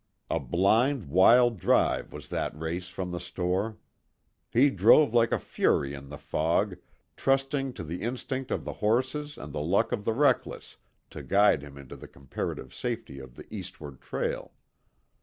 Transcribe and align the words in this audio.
A 0.31 0.39
blind, 0.39 1.05
wild 1.09 1.59
drive 1.59 2.11
was 2.11 2.29
that 2.29 2.57
race 2.57 2.87
from 2.87 3.11
the 3.11 3.19
store. 3.19 3.77
He 4.51 4.71
drove 4.71 5.13
like 5.13 5.31
a 5.31 5.37
fury 5.37 5.93
in 5.93 6.09
the 6.09 6.17
fog, 6.17 6.75
trusting 7.15 7.73
to 7.73 7.83
the 7.83 8.01
instinct 8.01 8.49
of 8.49 8.65
the 8.65 8.73
horses 8.81 9.37
and 9.37 9.53
the 9.53 9.61
luck 9.61 9.91
of 9.91 10.03
the 10.03 10.13
reckless 10.13 10.77
to 11.11 11.21
guide 11.21 11.61
him 11.61 11.77
into 11.77 11.95
the 11.95 12.07
comparative 12.07 12.73
safety 12.73 13.19
of 13.19 13.35
the 13.35 13.45
eastward 13.53 14.01
trail. 14.01 14.53